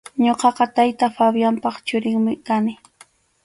Ñuqaqa 0.25 0.65
tayta 0.75 1.05
Fabianpa 1.17 1.69
churinmi 1.87 2.33
kani. 2.47 2.73